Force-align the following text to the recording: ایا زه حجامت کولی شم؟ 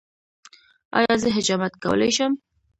ایا 0.97 1.13
زه 1.21 1.27
حجامت 1.37 1.73
کولی 1.83 2.11
شم؟ 2.17 2.31